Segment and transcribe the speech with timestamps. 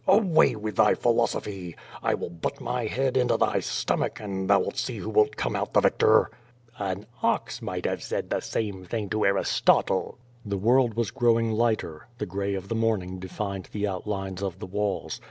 [0.07, 1.75] "Away with thy philosophy!
[2.01, 5.55] 1 will butt my head into thy stomach, and thou wilt see who wilt come
[5.55, 6.31] out the victor."
[6.79, 12.07] "An ox might have said the same thing to Aristotle." The world was growing lighter.
[12.17, 15.19] The gray of the morning defined the outlines of the walls.